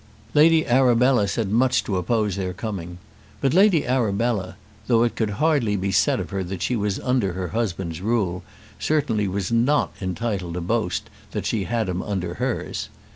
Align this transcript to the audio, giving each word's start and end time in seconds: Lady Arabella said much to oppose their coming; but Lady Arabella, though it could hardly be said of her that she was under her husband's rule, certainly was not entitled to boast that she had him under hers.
Lady 0.33 0.65
Arabella 0.65 1.27
said 1.27 1.51
much 1.51 1.83
to 1.83 1.95
oppose 1.95 2.35
their 2.35 2.53
coming; 2.53 2.97
but 3.39 3.53
Lady 3.53 3.85
Arabella, 3.85 4.55
though 4.87 5.03
it 5.03 5.15
could 5.15 5.29
hardly 5.29 5.75
be 5.75 5.91
said 5.91 6.19
of 6.19 6.31
her 6.31 6.43
that 6.43 6.63
she 6.63 6.75
was 6.75 6.99
under 7.01 7.33
her 7.33 7.49
husband's 7.49 8.01
rule, 8.01 8.41
certainly 8.79 9.27
was 9.27 9.51
not 9.51 9.93
entitled 10.01 10.55
to 10.55 10.61
boast 10.61 11.11
that 11.33 11.45
she 11.45 11.65
had 11.65 11.87
him 11.87 12.01
under 12.01 12.33
hers. 12.33 12.89